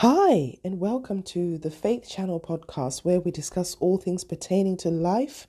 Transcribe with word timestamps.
Hi, 0.00 0.58
and 0.62 0.78
welcome 0.78 1.22
to 1.22 1.56
the 1.56 1.70
Faith 1.70 2.06
Channel 2.06 2.38
podcast, 2.38 3.02
where 3.02 3.18
we 3.18 3.30
discuss 3.30 3.76
all 3.80 3.96
things 3.96 4.24
pertaining 4.24 4.76
to 4.76 4.90
life, 4.90 5.48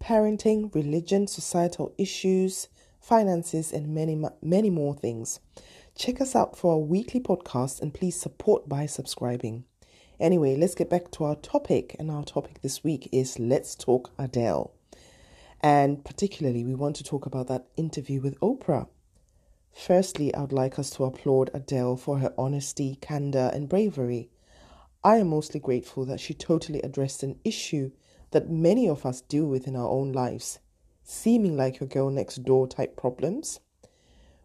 parenting, 0.00 0.72
religion, 0.72 1.26
societal 1.26 1.92
issues, 1.98 2.68
finances, 3.00 3.72
and 3.72 3.92
many, 3.92 4.16
many 4.40 4.70
more 4.70 4.94
things. 4.94 5.40
Check 5.96 6.20
us 6.20 6.36
out 6.36 6.56
for 6.56 6.74
our 6.74 6.78
weekly 6.78 7.18
podcast 7.18 7.82
and 7.82 7.92
please 7.92 8.14
support 8.14 8.68
by 8.68 8.86
subscribing. 8.86 9.64
Anyway, 10.20 10.54
let's 10.54 10.76
get 10.76 10.88
back 10.88 11.10
to 11.10 11.24
our 11.24 11.34
topic, 11.34 11.96
and 11.98 12.08
our 12.08 12.22
topic 12.22 12.62
this 12.62 12.84
week 12.84 13.08
is 13.10 13.40
Let's 13.40 13.74
Talk 13.74 14.12
Adele. 14.16 14.72
And 15.60 16.04
particularly, 16.04 16.62
we 16.62 16.76
want 16.76 16.94
to 16.96 17.02
talk 17.02 17.26
about 17.26 17.48
that 17.48 17.66
interview 17.76 18.20
with 18.20 18.38
Oprah. 18.38 18.86
Firstly, 19.72 20.34
I 20.34 20.40
would 20.40 20.52
like 20.52 20.78
us 20.78 20.90
to 20.90 21.04
applaud 21.04 21.50
Adele 21.54 21.96
for 21.96 22.18
her 22.18 22.34
honesty, 22.36 22.96
candor, 23.00 23.50
and 23.52 23.68
bravery. 23.68 24.30
I 25.04 25.16
am 25.18 25.28
mostly 25.28 25.60
grateful 25.60 26.04
that 26.06 26.20
she 26.20 26.34
totally 26.34 26.82
addressed 26.82 27.22
an 27.22 27.38
issue 27.44 27.92
that 28.30 28.50
many 28.50 28.88
of 28.88 29.06
us 29.06 29.20
deal 29.20 29.46
with 29.46 29.66
in 29.66 29.76
our 29.76 29.88
own 29.88 30.12
lives, 30.12 30.58
seeming 31.02 31.56
like 31.56 31.80
your 31.80 31.88
girl 31.88 32.10
next 32.10 32.44
door 32.44 32.66
type 32.66 32.96
problems. 32.96 33.60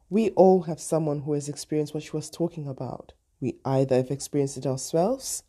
We 0.09 0.29
all 0.31 0.63
have 0.63 0.79
someone 0.79 1.21
who 1.21 1.33
has 1.33 1.49
experienced 1.49 1.93
what 1.93 2.03
she 2.03 2.11
was 2.11 2.29
talking 2.29 2.67
about. 2.67 3.13
We 3.41 3.57
either 3.65 3.95
have 3.95 4.11
experienced 4.11 4.57
it 4.57 4.65
ourselves 4.65 5.43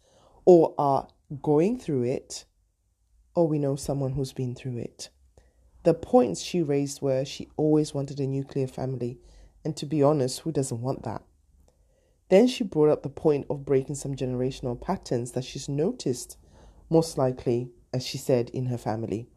or 0.45 0.75
are 0.78 1.09
going 1.42 1.78
through 1.78 2.05
it, 2.05 2.45
or 3.34 3.47
we 3.47 3.59
know 3.59 3.77
someone 3.77 4.12
who's 4.12 4.33
been 4.33 4.55
through 4.55 4.78
it. 4.78 5.11
The 5.84 5.95
points 5.95 6.41
she 6.41 6.62
raised 6.62 7.02
were 7.02 7.25
she 7.25 7.48
always 7.56 7.92
wanted 7.92 8.19
a 8.19 8.27
nuclear 8.27 8.66
family 8.66 9.19
and 9.64 9.77
to 9.77 9.86
be 9.86 10.02
honest, 10.02 10.41
who 10.41 10.52
doesn't 10.52 10.80
want 10.80 11.02
that? 11.04 11.23
Then 12.28 12.46
she 12.46 12.64
brought 12.64 12.88
up 12.91 13.02
the 13.02 13.09
point 13.09 13.46
of 13.50 13.64
breaking 13.64 13.95
some 13.96 14.14
generational 14.14 14.80
patterns 14.80 15.32
that 15.32 15.45
she's 15.45 15.68
noticed, 15.68 16.36
most 16.91 17.19
likely, 17.19 17.70
as 17.92 18.05
she 18.06 18.19
said, 18.19 18.50
in 18.50 18.66
her 18.66 18.78
family. 18.78 19.28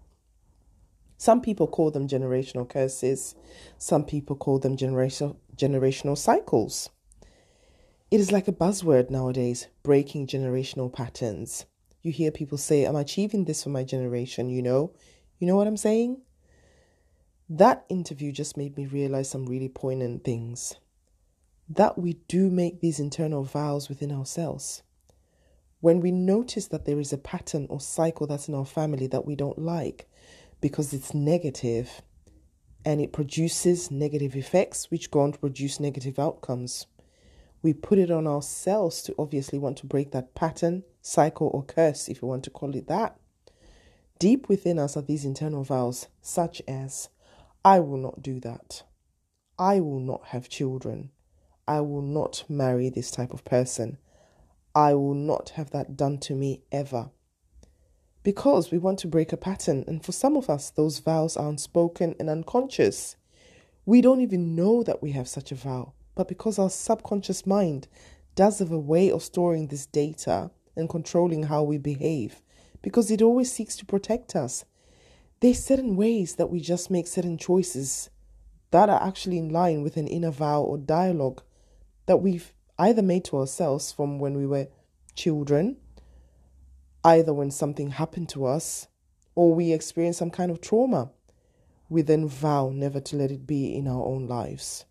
Some 1.18 1.42
people 1.42 1.68
call 1.68 1.92
them 1.92 2.08
generational 2.08 2.70
curses, 2.70 3.36
some 3.78 4.06
people 4.06 4.36
call 4.36 4.60
them 4.60 4.78
generational, 4.78 5.38
generational 5.56 6.18
cycles. 6.18 6.90
It 8.10 8.20
is 8.20 8.32
like 8.32 8.48
a 8.48 8.54
buzzword 8.54 9.10
nowadays 9.10 9.68
breaking 9.84 10.28
generational 10.28 10.94
patterns. 10.94 11.66
You 12.04 12.12
hear 12.12 12.32
people 12.32 12.58
say, 12.58 12.86
I'm 12.86 12.96
achieving 12.96 13.46
this 13.46 13.64
for 13.64 13.70
my 13.70 13.84
generation, 13.84 14.50
you 14.50 14.62
know? 14.62 14.94
You 15.40 15.48
know 15.48 15.56
what 15.56 15.68
I'm 15.68 15.76
saying? 15.76 16.22
That 17.50 17.86
interview 17.88 18.34
just 18.34 18.58
made 18.58 18.76
me 18.76 18.88
realize 18.88 19.30
some 19.30 19.46
really 19.46 19.70
poignant 19.70 20.26
things. 20.26 20.76
That 21.70 21.98
we 21.98 22.14
do 22.28 22.50
make 22.50 22.82
these 22.82 23.00
internal 23.00 23.44
vows 23.44 23.88
within 23.88 24.12
ourselves. 24.12 24.84
When 25.80 26.02
we 26.02 26.12
notice 26.12 26.68
that 26.68 26.84
there 26.84 27.00
is 27.00 27.14
a 27.14 27.18
pattern 27.18 27.66
or 27.70 27.80
cycle 27.80 28.28
that's 28.28 28.50
in 28.50 28.56
our 28.56 28.66
family 28.66 29.08
that 29.08 29.26
we 29.26 29.36
don't 29.36 29.60
like 29.60 30.10
because 30.60 30.92
it's 30.92 31.14
negative 31.14 32.02
and 32.84 33.00
it 33.00 33.14
produces 33.14 33.92
negative 33.92 34.36
effects, 34.36 34.92
which 34.92 35.12
go 35.12 35.22
on 35.22 35.32
to 35.32 35.40
produce 35.40 35.80
negative 35.80 36.20
outcomes, 36.20 36.88
we 37.62 37.74
put 37.74 37.98
it 37.98 38.12
on 38.12 38.28
ourselves 38.28 39.02
to 39.04 39.16
obviously 39.18 39.58
want 39.58 39.78
to 39.78 39.86
break 39.86 40.12
that 40.12 40.36
pattern, 40.36 40.84
cycle, 41.02 41.50
or 41.54 41.64
curse, 41.64 42.10
if 42.10 42.22
you 42.22 42.28
want 42.28 42.44
to 42.44 42.50
call 42.50 42.76
it 42.76 42.88
that. 42.88 43.18
Deep 44.20 44.50
within 44.50 44.80
us 44.80 44.98
are 44.98 45.02
these 45.02 45.24
internal 45.24 45.64
vows, 45.64 46.08
such 46.22 46.62
as 46.68 47.10
I 47.68 47.82
will 47.82 47.98
not 47.98 48.24
do 48.24 48.40
that. 48.40 48.84
I 49.60 49.82
will 49.82 50.00
not 50.00 50.28
have 50.28 50.48
children. 50.48 51.12
I 51.68 51.82
will 51.82 52.02
not 52.02 52.46
marry 52.48 52.90
this 52.90 53.12
type 53.12 53.34
of 53.34 53.44
person. 53.44 53.98
I 54.74 54.94
will 54.94 55.14
not 55.14 55.50
have 55.58 55.72
that 55.72 55.98
done 55.98 56.18
to 56.20 56.34
me 56.34 56.62
ever. 56.72 57.10
Because 58.24 58.72
we 58.72 58.78
want 58.78 59.00
to 59.00 59.10
break 59.10 59.34
a 59.34 59.38
pattern, 59.38 59.84
and 59.86 60.02
for 60.02 60.14
some 60.14 60.38
of 60.38 60.50
us, 60.50 60.70
those 60.70 61.00
vows 61.00 61.36
are 61.36 61.50
unspoken 61.50 62.16
and 62.22 62.30
unconscious. 62.30 63.18
We 63.86 64.00
don't 64.00 64.22
even 64.22 64.56
know 64.56 64.82
that 64.84 65.04
we 65.04 65.12
have 65.12 65.28
such 65.28 65.52
a 65.52 65.56
vow, 65.56 65.92
but 66.16 66.30
because 66.30 66.58
our 66.58 66.70
subconscious 66.70 67.46
mind 67.46 67.90
does 68.34 68.60
have 68.60 68.72
a 68.72 68.80
way 68.80 69.12
of 69.12 69.22
storing 69.22 69.68
this 69.68 69.86
data 69.86 70.52
and 70.78 70.88
controlling 70.88 71.44
how 71.44 71.64
we 71.64 71.78
behave, 71.78 72.42
because 72.82 73.12
it 73.12 73.22
always 73.22 73.52
seeks 73.52 73.76
to 73.76 73.86
protect 73.86 74.38
us, 74.38 74.64
there's 75.40 75.64
certain 75.64 75.96
ways 75.96 76.36
that 76.36 76.50
we 76.50 76.60
just 76.60 76.90
make 76.90 77.08
certain 77.08 77.38
choices 77.38 78.10
that 78.72 78.90
are 78.90 79.02
actually 79.02 79.38
in 79.38 79.50
line 79.50 79.84
with 79.84 79.98
an 79.98 80.08
inner 80.08 80.32
vow 80.32 80.62
or 80.62 80.78
dialogue 80.78 81.42
that 82.06 82.18
we've 82.18 82.54
either 82.80 83.02
made 83.02 83.24
to 83.26 83.38
ourselves 83.38 83.92
from 83.92 84.20
when 84.20 84.36
we 84.36 84.46
were 84.46 84.68
children, 85.16 85.78
either 87.04 87.34
when 87.34 87.52
something 87.52 87.92
happened 87.92 88.30
to 88.30 88.46
us 88.46 88.88
or 89.36 89.54
we 89.54 89.72
experience 89.72 90.18
some 90.18 90.32
kind 90.32 90.52
of 90.52 90.62
trauma. 90.62 91.12
We 91.90 92.02
then 92.02 92.28
vow 92.28 92.72
never 92.74 93.00
to 93.00 93.16
let 93.16 93.32
it 93.32 93.48
be 93.48 93.74
in 93.76 93.88
our 93.88 94.04
own 94.04 94.28
lives. 94.28 94.86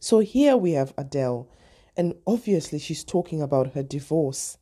So 0.00 0.18
here 0.18 0.56
we 0.56 0.72
have 0.72 0.92
Adele, 0.98 1.48
and 1.96 2.14
obviously 2.26 2.78
she's 2.78 3.04
talking 3.04 3.40
about 3.40 3.74
her 3.74 3.82
divorce 3.82 4.58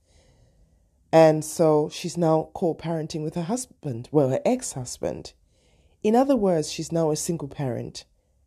and 1.12 1.44
so 1.44 1.88
she's 1.92 2.16
now 2.16 2.50
co 2.54 2.74
parenting 2.74 3.22
with 3.24 3.34
her 3.34 3.42
husband, 3.42 4.08
well, 4.12 4.30
her 4.30 4.40
ex 4.44 4.74
husband. 4.74 5.32
In 6.02 6.14
other 6.14 6.36
words, 6.36 6.72
she's 6.72 6.92
now 6.92 7.10
a 7.10 7.16
single 7.16 7.48
parent, 7.48 8.04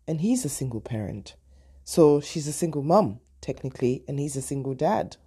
and 0.08 0.22
he's 0.22 0.46
a 0.46 0.50
single 0.50 0.82
parent. 0.82 1.36
So 1.84 2.22
she's 2.22 2.48
a 2.48 2.54
single 2.54 2.84
mum, 2.84 3.20
technically, 3.42 4.04
and 4.08 4.20
he's 4.20 4.36
a 4.36 4.42
single 4.42 4.74
dad 4.74 5.18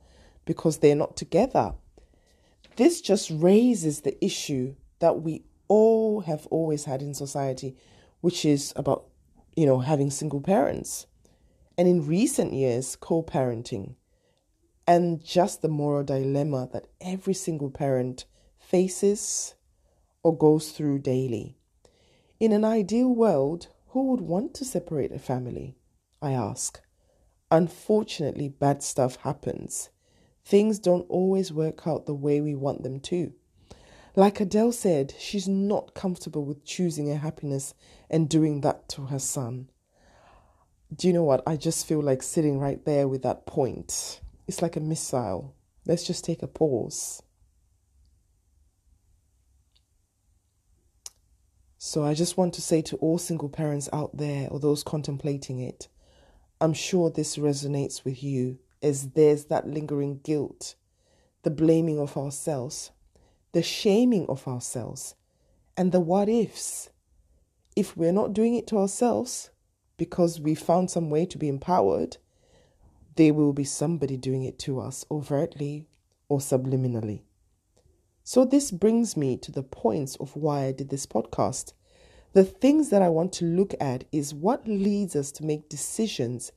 because 0.45 0.79
they're 0.79 0.97
not 0.97 1.17
together. 1.17 1.75
This 2.77 3.01
just 3.01 3.31
raises 3.31 4.01
the 4.01 4.23
issue 4.25 4.75
that 5.01 5.21
we 5.23 5.45
all 5.69 6.23
have 6.23 6.47
always 6.47 6.85
had 6.85 7.03
in 7.03 7.15
society, 7.15 7.77
which 8.21 8.45
is 8.45 8.73
about, 8.77 9.05
you 9.55 9.67
know, 9.67 9.81
having 9.81 10.11
single 10.11 10.41
parents. 10.41 11.07
And 11.77 11.87
in 11.87 12.07
recent 12.07 12.55
years, 12.55 12.97
co 12.97 13.23
parenting 13.23 13.97
and 14.87 15.25
just 15.25 15.63
the 15.63 15.69
moral 15.69 16.05
dilemma 16.05 16.69
that 16.73 16.87
every 17.01 17.35
single 17.35 17.71
parent 17.71 18.25
faces 18.59 19.55
or 20.23 20.37
goes 20.37 20.71
through 20.71 21.01
daily. 21.01 21.57
In 22.39 22.53
an 22.53 22.65
ideal 22.65 23.15
world, 23.15 23.69
who 23.89 24.11
would 24.11 24.21
want 24.21 24.55
to 24.55 24.65
separate 24.65 25.13
a 25.13 25.19
family? 25.19 25.77
I 26.23 26.33
ask. 26.33 26.81
Unfortunately, 27.51 28.49
bad 28.49 28.83
stuff 28.83 29.17
happens. 29.17 29.91
Things 30.45 30.79
don't 30.79 31.07
always 31.09 31.53
work 31.53 31.87
out 31.87 32.07
the 32.07 32.15
way 32.15 32.41
we 32.41 32.55
want 32.55 32.83
them 32.83 33.01
to. 33.01 33.33
Like 34.15 34.41
Adele 34.41 34.73
said, 34.73 35.15
she's 35.19 35.49
not 35.49 35.95
comfortable 35.95 36.45
with 36.45 36.65
choosing 36.65 37.09
her 37.09 37.19
happiness 37.19 37.75
and 38.09 38.29
doing 38.29 38.61
that 38.63 38.89
to 38.91 39.07
her 39.07 39.19
son. 39.19 39.69
Do 40.95 41.09
you 41.09 41.13
know 41.13 41.25
what? 41.25 41.43
I 41.47 41.57
just 41.57 41.87
feel 41.87 42.01
like 42.01 42.23
sitting 42.23 42.59
right 42.59 42.83
there 42.85 43.09
with 43.09 43.23
that 43.23 43.47
point 43.47 44.21
it's 44.47 44.63
like 44.63 44.77
a 44.77 44.81
missile. 44.81 45.55
Let's 45.87 46.05
just 46.05 46.25
take 46.25 46.43
a 46.43 46.49
pause. 46.49 47.23
So 51.79 52.05
I 52.05 52.15
just 52.15 52.37
want 52.37 52.55
to 52.55 52.63
say 52.63 52.83
to 52.83 52.97
all 52.97 53.19
single 53.19 53.49
parents 53.49 53.89
out 53.93 54.17
there 54.17 54.49
or 54.51 54.59
those 54.59 54.83
contemplating 54.83 55.61
it, 55.61 55.89
I'm 56.61 56.73
sure 56.73 57.11
this 57.11 57.37
resonates 57.37 58.05
with 58.05 58.23
you 58.23 58.59
as 58.83 59.11
there's 59.11 59.45
that 59.47 59.69
lingering 59.69 60.21
guilt, 60.25 60.75
the 61.43 61.51
blaming 61.51 61.99
of 61.99 62.17
ourselves, 62.17 62.91
the 63.53 63.63
shaming 63.63 64.27
of 64.29 64.49
ourselves, 64.49 65.15
and 65.77 65.93
the 65.93 66.01
what 66.01 66.29
ifs. 66.29 66.91
If 67.77 67.97
we're 67.97 68.13
not 68.13 68.33
doing 68.33 68.55
it 68.55 68.67
to 68.69 68.79
ourselves 68.79 69.51
because 69.97 70.41
we 70.41 70.55
found 70.55 70.91
some 70.91 71.11
way 71.11 71.27
to 71.27 71.39
be 71.39 71.49
empowered, 71.49 72.17
there 73.17 73.35
will 73.35 73.53
be 73.53 73.65
somebody 73.65 74.17
doing 74.17 74.45
it 74.45 74.59
to 74.61 74.79
us 74.81 75.05
overtly 75.11 75.87
or 76.29 76.39
subliminally. 76.39 77.23
So, 78.25 78.45
this 78.45 78.71
brings 78.71 79.17
me 79.17 79.37
to 79.39 79.53
the 79.53 79.63
points 79.63 80.17
of 80.17 80.35
why 80.37 80.65
I 80.65 80.73
did 80.73 80.91
this 80.91 81.07
podcast. 81.07 81.73
The 82.33 82.45
things 82.45 82.91
that 82.91 83.03
I 83.03 83.09
want 83.09 83.33
to 83.35 83.45
look 83.45 83.75
at 83.81 84.05
is 84.13 84.35
what 84.35 84.67
leads 84.67 85.17
us 85.17 85.31
to 85.33 85.45
make 85.45 85.69
decisions, 85.69 86.53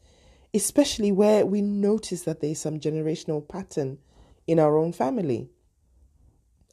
especially 0.54 1.12
where 1.12 1.46
we 1.46 1.62
notice 1.62 2.24
that 2.24 2.42
there 2.42 2.52
is 2.52 2.60
some 2.60 2.80
generational 2.80 3.48
pattern 3.48 4.00
in 4.48 4.60
our 4.60 4.78
own 4.78 4.92
family. 4.92 5.50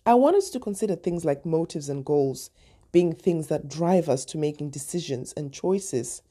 I 0.04 0.14
want 0.14 0.36
us 0.36 0.50
to 0.50 0.60
consider 0.60 0.96
things 0.96 1.24
like 1.24 1.44
motives 1.44 1.88
and 1.88 2.04
goals 2.04 2.50
being 2.90 3.12
things 3.12 3.48
that 3.48 3.68
drive 3.68 4.08
us 4.08 4.24
to 4.24 4.38
making 4.38 4.70
decisions 4.70 5.34
and 5.36 5.52
choices 5.52 6.22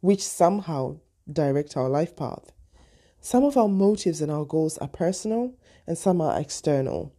which 0.00 0.22
somehow 0.22 0.96
direct 1.32 1.76
our 1.76 1.88
life 1.88 2.16
path. 2.16 2.52
Some 3.20 3.44
of 3.44 3.56
our 3.56 3.68
motives 3.68 4.20
and 4.20 4.30
our 4.30 4.44
goals 4.44 4.78
are 4.78 4.88
personal 4.88 5.54
and 5.86 5.98
some 5.98 6.20
are 6.20 6.38
external. 6.38 7.12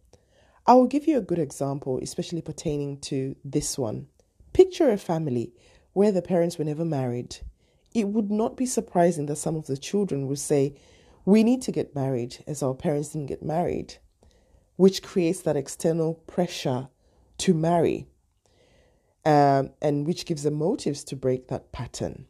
I 0.66 0.74
will 0.74 0.86
give 0.86 1.06
you 1.06 1.18
a 1.18 1.22
good 1.22 1.38
example, 1.38 1.98
especially 2.02 2.42
pertaining 2.42 2.98
to 3.00 3.36
this 3.44 3.78
one. 3.78 4.06
Picture 4.52 4.90
a 4.90 4.96
family 4.96 5.52
where 5.92 6.12
the 6.12 6.22
parents 6.22 6.58
were 6.58 6.64
never 6.64 6.84
married. 6.84 7.38
It 7.94 8.08
would 8.08 8.30
not 8.30 8.56
be 8.56 8.66
surprising 8.66 9.26
that 9.26 9.36
some 9.36 9.56
of 9.56 9.66
the 9.66 9.76
children 9.76 10.26
would 10.28 10.38
say, 10.38 10.76
We 11.24 11.42
need 11.42 11.62
to 11.62 11.72
get 11.72 11.94
married 11.94 12.42
as 12.46 12.62
our 12.62 12.74
parents 12.74 13.10
didn't 13.10 13.26
get 13.26 13.42
married, 13.42 13.96
which 14.76 15.02
creates 15.02 15.40
that 15.42 15.56
external 15.56 16.14
pressure 16.14 16.88
to 17.38 17.54
marry, 17.54 18.06
um, 19.24 19.70
and 19.82 20.06
which 20.06 20.26
gives 20.26 20.44
them 20.44 20.54
motives 20.54 21.04
to 21.04 21.16
break 21.16 21.48
that 21.48 21.72
pattern. 21.72 22.26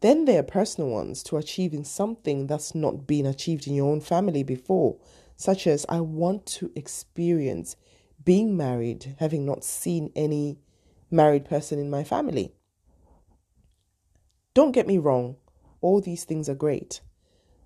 Then 0.00 0.24
there 0.24 0.40
are 0.40 0.44
personal 0.44 0.90
ones 0.90 1.22
to 1.24 1.36
achieving 1.36 1.84
something 1.84 2.46
that's 2.46 2.74
not 2.74 3.06
been 3.06 3.26
achieved 3.26 3.66
in 3.66 3.74
your 3.74 3.90
own 3.90 4.00
family 4.00 4.42
before, 4.42 4.96
such 5.36 5.66
as 5.66 5.84
I 5.88 6.00
want 6.00 6.46
to 6.46 6.72
experience 6.74 7.76
being 8.24 8.56
married, 8.56 9.16
having 9.18 9.44
not 9.44 9.64
seen 9.64 10.10
any 10.16 10.58
married 11.10 11.44
person 11.44 11.78
in 11.78 11.90
my 11.90 12.04
family. 12.04 12.54
Don't 14.54 14.72
get 14.72 14.86
me 14.86 14.98
wrong, 14.98 15.36
all 15.80 16.00
these 16.00 16.24
things 16.24 16.48
are 16.48 16.54
great. 16.54 17.00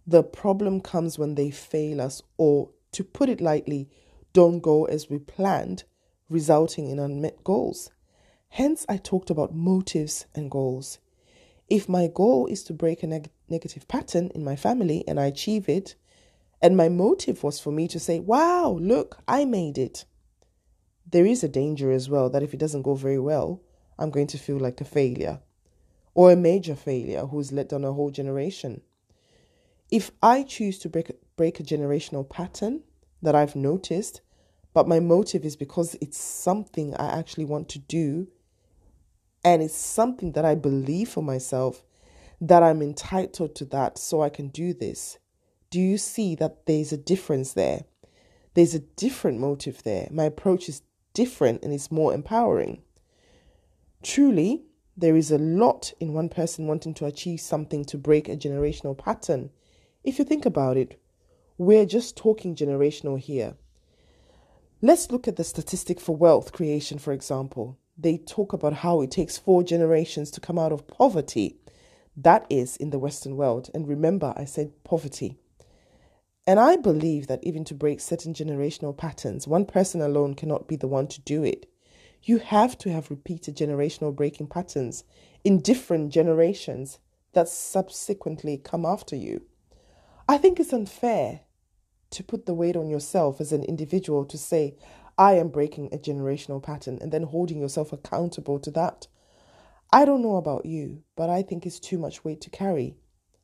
The 0.06 0.22
problem 0.22 0.80
comes 0.80 1.18
when 1.18 1.34
they 1.34 1.50
fail 1.50 2.00
us, 2.00 2.22
or 2.36 2.70
to 2.92 3.04
put 3.04 3.28
it 3.28 3.40
lightly, 3.40 3.88
don't 4.32 4.60
go 4.60 4.84
as 4.84 5.08
we 5.08 5.18
planned, 5.18 5.84
resulting 6.28 6.90
in 6.90 6.98
unmet 6.98 7.42
goals. 7.42 7.90
Hence, 8.48 8.84
I 8.88 8.98
talked 8.98 9.30
about 9.30 9.54
motives 9.54 10.26
and 10.34 10.50
goals. 10.50 10.98
If 11.68 11.88
my 11.88 12.08
goal 12.08 12.46
is 12.46 12.62
to 12.64 12.72
break 12.72 13.02
a 13.02 13.06
neg- 13.06 13.30
negative 13.48 13.88
pattern 13.88 14.30
in 14.34 14.44
my 14.44 14.56
family 14.56 15.04
and 15.08 15.18
I 15.18 15.26
achieve 15.26 15.68
it, 15.68 15.94
and 16.60 16.76
my 16.76 16.88
motive 16.88 17.42
was 17.42 17.60
for 17.60 17.72
me 17.72 17.88
to 17.88 17.98
say, 17.98 18.20
wow, 18.20 18.78
look, 18.80 19.18
I 19.26 19.44
made 19.44 19.78
it, 19.78 20.04
there 21.10 21.26
is 21.26 21.44
a 21.44 21.48
danger 21.48 21.92
as 21.92 22.08
well 22.08 22.30
that 22.30 22.42
if 22.42 22.54
it 22.54 22.60
doesn't 22.60 22.82
go 22.82 22.94
very 22.94 23.18
well, 23.18 23.60
I'm 23.98 24.10
going 24.10 24.26
to 24.28 24.38
feel 24.38 24.58
like 24.58 24.80
a 24.80 24.84
failure 24.84 25.40
or 26.14 26.32
a 26.32 26.36
major 26.36 26.74
failure 26.74 27.26
who's 27.26 27.52
let 27.52 27.68
down 27.68 27.84
a 27.84 27.92
whole 27.92 28.10
generation. 28.10 28.80
If 29.90 30.10
I 30.22 30.42
choose 30.42 30.78
to 30.80 30.88
break, 30.88 31.12
break 31.36 31.60
a 31.60 31.62
generational 31.62 32.28
pattern 32.28 32.82
that 33.22 33.34
I've 33.34 33.54
noticed, 33.54 34.22
but 34.72 34.88
my 34.88 34.98
motive 34.98 35.44
is 35.44 35.56
because 35.56 35.94
it's 36.00 36.18
something 36.18 36.94
I 36.94 37.18
actually 37.18 37.44
want 37.44 37.68
to 37.70 37.78
do 37.78 38.28
and 39.44 39.62
it's 39.62 39.76
something 39.76 40.32
that 40.32 40.44
I 40.44 40.54
believe 40.54 41.10
for 41.10 41.22
myself 41.22 41.84
that 42.40 42.62
I'm 42.62 42.82
entitled 42.82 43.54
to 43.56 43.64
that 43.66 43.98
so 43.98 44.22
I 44.22 44.30
can 44.30 44.48
do 44.48 44.72
this. 44.72 45.18
Do 45.70 45.80
you 45.80 45.98
see 45.98 46.34
that 46.36 46.66
there's 46.66 46.92
a 46.92 46.96
difference 46.96 47.52
there? 47.52 47.84
There's 48.54 48.74
a 48.74 48.80
different 48.80 49.40
motive 49.40 49.82
there. 49.82 50.08
My 50.10 50.24
approach 50.24 50.68
is 50.68 50.82
different 51.12 51.62
and 51.62 51.72
it's 51.72 51.90
more 51.90 52.14
empowering. 52.14 52.82
Truly, 54.02 54.64
there 54.96 55.16
is 55.16 55.30
a 55.30 55.38
lot 55.38 55.92
in 55.98 56.12
one 56.12 56.28
person 56.28 56.66
wanting 56.66 56.94
to 56.94 57.06
achieve 57.06 57.40
something 57.40 57.84
to 57.86 57.98
break 57.98 58.28
a 58.28 58.36
generational 58.36 58.96
pattern. 58.96 59.50
If 60.04 60.18
you 60.18 60.24
think 60.24 60.46
about 60.46 60.76
it, 60.76 61.00
we're 61.58 61.86
just 61.86 62.16
talking 62.16 62.54
generational 62.54 63.18
here. 63.18 63.54
Let's 64.82 65.10
look 65.10 65.26
at 65.26 65.36
the 65.36 65.44
statistic 65.44 66.00
for 66.00 66.14
wealth 66.14 66.52
creation, 66.52 66.98
for 66.98 67.12
example. 67.12 67.78
They 67.96 68.18
talk 68.18 68.52
about 68.52 68.74
how 68.74 69.00
it 69.00 69.10
takes 69.10 69.38
four 69.38 69.62
generations 69.62 70.30
to 70.32 70.40
come 70.40 70.58
out 70.58 70.72
of 70.72 70.86
poverty. 70.86 71.58
That 72.16 72.46
is 72.50 72.76
in 72.76 72.90
the 72.90 72.98
Western 72.98 73.36
world. 73.36 73.70
And 73.72 73.88
remember, 73.88 74.34
I 74.36 74.44
said 74.44 74.72
poverty. 74.84 75.38
And 76.46 76.60
I 76.60 76.76
believe 76.76 77.26
that 77.28 77.42
even 77.42 77.64
to 77.64 77.74
break 77.74 78.00
certain 78.00 78.34
generational 78.34 78.96
patterns, 78.96 79.48
one 79.48 79.64
person 79.64 80.00
alone 80.00 80.34
cannot 80.34 80.68
be 80.68 80.76
the 80.76 80.88
one 80.88 81.06
to 81.08 81.20
do 81.22 81.42
it. 81.42 81.70
You 82.22 82.38
have 82.38 82.76
to 82.78 82.90
have 82.90 83.10
repeated 83.10 83.56
generational 83.56 84.14
breaking 84.14 84.48
patterns 84.48 85.04
in 85.42 85.60
different 85.60 86.12
generations 86.12 86.98
that 87.32 87.48
subsequently 87.48 88.58
come 88.58 88.84
after 88.84 89.16
you. 89.16 89.42
I 90.28 90.38
think 90.38 90.58
it's 90.58 90.72
unfair 90.72 91.40
to 92.10 92.22
put 92.22 92.46
the 92.46 92.54
weight 92.54 92.76
on 92.76 92.88
yourself 92.88 93.40
as 93.40 93.52
an 93.52 93.64
individual 93.64 94.24
to 94.26 94.38
say, 94.38 94.76
I 95.16 95.34
am 95.34 95.48
breaking 95.48 95.90
a 95.92 95.98
generational 95.98 96.62
pattern 96.62 96.98
and 97.00 97.12
then 97.12 97.24
holding 97.24 97.60
yourself 97.60 97.92
accountable 97.92 98.58
to 98.60 98.70
that. 98.72 99.06
I 99.92 100.04
don't 100.04 100.22
know 100.22 100.36
about 100.36 100.66
you, 100.66 101.02
but 101.14 101.30
I 101.30 101.42
think 101.42 101.64
it's 101.64 101.78
too 101.78 101.98
much 101.98 102.24
weight 102.24 102.40
to 102.42 102.50
carry. 102.50 102.96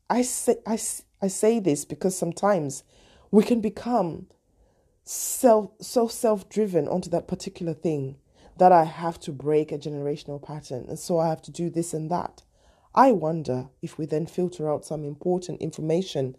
I 0.08 0.22
say, 0.22 0.56
I, 0.66 0.78
I 1.22 1.28
say 1.28 1.60
this 1.60 1.84
because 1.84 2.18
sometimes 2.18 2.82
we 3.30 3.44
can 3.44 3.60
become 3.60 4.26
self, 5.04 5.70
so 5.80 6.08
self 6.08 6.48
driven 6.48 6.88
onto 6.88 7.08
that 7.10 7.28
particular 7.28 7.74
thing 7.74 8.16
that 8.58 8.72
I 8.72 8.84
have 8.84 9.20
to 9.20 9.32
break 9.32 9.70
a 9.70 9.78
generational 9.78 10.42
pattern, 10.42 10.86
and 10.88 10.98
so 10.98 11.18
I 11.18 11.28
have 11.28 11.42
to 11.42 11.52
do 11.52 11.70
this 11.70 11.94
and 11.94 12.10
that. 12.10 12.42
I 12.94 13.12
wonder 13.12 13.68
if 13.80 13.96
we 13.96 14.06
then 14.06 14.26
filter 14.26 14.70
out 14.70 14.84
some 14.84 15.04
important 15.04 15.60
information 15.60 16.36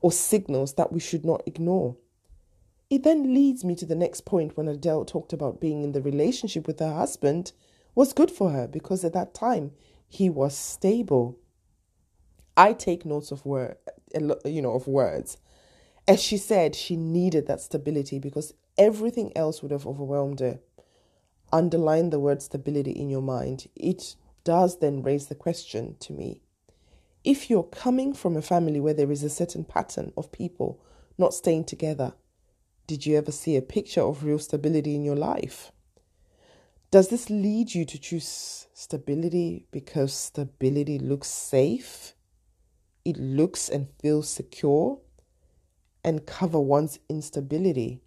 or 0.00 0.10
signals 0.10 0.74
that 0.74 0.92
we 0.92 0.98
should 0.98 1.24
not 1.24 1.42
ignore. 1.46 1.96
It 2.92 3.04
then 3.04 3.32
leads 3.32 3.64
me 3.64 3.74
to 3.76 3.86
the 3.86 3.94
next 3.94 4.26
point 4.26 4.54
when 4.54 4.68
Adele 4.68 5.06
talked 5.06 5.32
about 5.32 5.62
being 5.62 5.82
in 5.82 5.92
the 5.92 6.02
relationship 6.02 6.66
with 6.66 6.78
her 6.78 6.92
husband 6.92 7.52
was 7.94 8.12
good 8.12 8.30
for 8.30 8.50
her 8.50 8.68
because 8.68 9.02
at 9.02 9.14
that 9.14 9.32
time 9.32 9.70
he 10.10 10.28
was 10.28 10.54
stable. 10.54 11.38
I 12.54 12.74
take 12.74 13.06
notes 13.06 13.30
of 13.30 13.46
word, 13.46 13.78
you 14.44 14.60
know, 14.60 14.74
of 14.74 14.86
words. 14.86 15.38
As 16.06 16.22
she 16.22 16.36
said, 16.36 16.74
she 16.74 16.96
needed 16.96 17.46
that 17.46 17.62
stability 17.62 18.18
because 18.18 18.52
everything 18.76 19.34
else 19.34 19.62
would 19.62 19.70
have 19.70 19.86
overwhelmed 19.86 20.40
her 20.40 20.60
underline 21.50 22.10
the 22.10 22.20
word 22.20 22.42
stability 22.42 22.90
in 22.90 23.08
your 23.08 23.22
mind, 23.22 23.68
it 23.74 24.16
does 24.44 24.80
then 24.80 25.02
raise 25.02 25.28
the 25.28 25.34
question 25.34 25.96
to 26.00 26.12
me. 26.12 26.42
If 27.24 27.48
you're 27.48 27.62
coming 27.62 28.12
from 28.12 28.36
a 28.36 28.42
family 28.42 28.80
where 28.80 28.92
there 28.92 29.10
is 29.10 29.22
a 29.22 29.30
certain 29.30 29.64
pattern 29.64 30.12
of 30.14 30.30
people 30.30 30.78
not 31.16 31.32
staying 31.32 31.64
together, 31.64 32.12
did 32.86 33.06
you 33.06 33.16
ever 33.16 33.32
see 33.32 33.56
a 33.56 33.62
picture 33.62 34.02
of 34.02 34.24
real 34.24 34.38
stability 34.38 34.94
in 34.94 35.04
your 35.04 35.16
life? 35.16 35.72
Does 36.90 37.08
this 37.08 37.30
lead 37.30 37.74
you 37.74 37.84
to 37.86 37.98
choose 37.98 38.66
stability 38.74 39.66
because 39.70 40.12
stability 40.12 40.98
looks 40.98 41.28
safe? 41.28 42.14
It 43.04 43.16
looks 43.16 43.68
and 43.68 43.88
feels 44.00 44.28
secure 44.28 45.00
and 46.04 46.26
cover 46.26 46.60
one's 46.60 46.98
instability? 47.08 48.00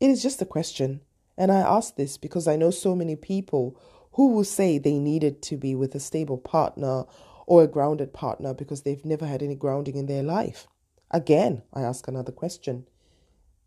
It 0.00 0.10
is 0.10 0.22
just 0.22 0.42
a 0.42 0.46
question. 0.46 1.00
And 1.36 1.50
I 1.50 1.60
ask 1.60 1.96
this 1.96 2.16
because 2.16 2.48
I 2.48 2.56
know 2.56 2.70
so 2.70 2.94
many 2.94 3.16
people 3.16 3.80
who 4.12 4.28
will 4.28 4.44
say 4.44 4.78
they 4.78 4.98
needed 4.98 5.42
to 5.42 5.56
be 5.56 5.74
with 5.74 5.94
a 5.94 6.00
stable 6.00 6.38
partner 6.38 7.04
or 7.46 7.62
a 7.62 7.68
grounded 7.68 8.12
partner 8.12 8.52
because 8.52 8.82
they've 8.82 9.04
never 9.04 9.26
had 9.26 9.42
any 9.42 9.54
grounding 9.54 9.96
in 9.96 10.06
their 10.06 10.22
life. 10.22 10.66
Again, 11.10 11.62
I 11.72 11.82
ask 11.82 12.06
another 12.06 12.32
question 12.32 12.86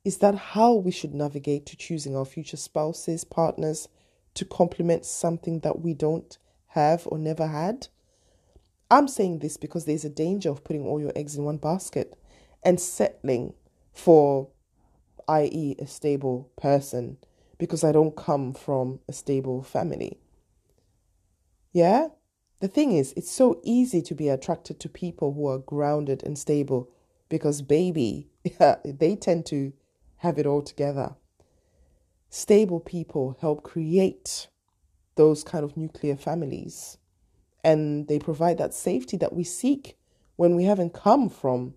Is 0.03 0.17
that 0.17 0.35
how 0.35 0.73
we 0.73 0.91
should 0.91 1.13
navigate 1.13 1.65
to 1.67 1.77
choosing 1.77 2.15
our 2.15 2.25
future 2.25 2.57
spouses, 2.57 3.23
partners, 3.23 3.87
to 4.33 4.45
complement 4.45 5.05
something 5.05 5.59
that 5.59 5.81
we 5.81 5.93
don't 5.93 6.37
have 6.67 7.05
or 7.05 7.19
never 7.19 7.47
had? 7.47 7.87
I'm 8.89 9.07
saying 9.07 9.39
this 9.39 9.57
because 9.57 9.85
there's 9.85 10.03
a 10.03 10.09
danger 10.09 10.49
of 10.49 10.63
putting 10.63 10.85
all 10.85 10.99
your 10.99 11.13
eggs 11.15 11.35
in 11.35 11.43
one 11.43 11.57
basket 11.57 12.17
and 12.63 12.79
settling 12.79 13.53
for, 13.93 14.49
i.e., 15.27 15.75
a 15.77 15.85
stable 15.85 16.49
person 16.59 17.17
because 17.59 17.83
I 17.83 17.91
don't 17.91 18.15
come 18.15 18.53
from 18.53 19.01
a 19.07 19.13
stable 19.13 19.61
family. 19.61 20.19
Yeah? 21.71 22.07
The 22.59 22.67
thing 22.67 22.91
is, 22.91 23.13
it's 23.15 23.29
so 23.29 23.59
easy 23.63 24.01
to 24.01 24.15
be 24.15 24.29
attracted 24.29 24.79
to 24.79 24.89
people 24.89 25.33
who 25.33 25.47
are 25.47 25.59
grounded 25.59 26.23
and 26.23 26.37
stable 26.37 26.89
because, 27.29 27.61
baby, 27.61 28.29
they 28.83 29.15
tend 29.15 29.45
to 29.47 29.73
have 30.21 30.39
it 30.39 30.47
all 30.47 30.61
together. 30.63 31.15
Stable 32.29 32.79
people 32.79 33.37
help 33.41 33.61
create 33.63 34.47
those 35.15 35.43
kind 35.43 35.63
of 35.63 35.77
nuclear 35.77 36.15
families 36.15 36.97
and 37.63 38.07
they 38.07 38.17
provide 38.17 38.57
that 38.57 38.73
safety 38.73 39.17
that 39.17 39.33
we 39.33 39.43
seek 39.43 39.97
when 40.37 40.55
we 40.55 40.63
haven't 40.63 40.93
come 40.93 41.29
from 41.29 41.75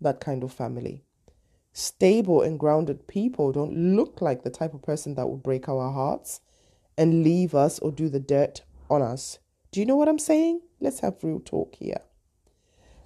that 0.00 0.20
kind 0.20 0.42
of 0.42 0.52
family 0.52 1.02
stable 1.76 2.40
and 2.40 2.58
grounded 2.58 3.06
people 3.06 3.52
don't 3.52 3.76
look 3.76 4.22
like 4.22 4.42
the 4.42 4.48
type 4.48 4.72
of 4.72 4.80
person 4.80 5.14
that 5.14 5.28
will 5.28 5.36
break 5.36 5.68
our 5.68 5.92
hearts 5.92 6.40
and 6.96 7.22
leave 7.22 7.54
us 7.54 7.78
or 7.80 7.92
do 7.92 8.08
the 8.08 8.18
dirt 8.18 8.62
on 8.88 9.02
us. 9.02 9.38
Do 9.72 9.80
you 9.80 9.84
know 9.84 9.94
what 9.94 10.08
I'm 10.08 10.18
saying? 10.18 10.62
Let's 10.80 11.00
have 11.00 11.22
real 11.22 11.38
talk 11.38 11.74
here. 11.74 12.00